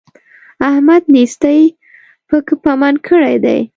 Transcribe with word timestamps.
احمد 0.69 1.03
نېستۍ 1.13 1.61
پک 2.29 2.47
پمن 2.63 2.93
کړی 3.07 3.35
دی. 3.43 3.59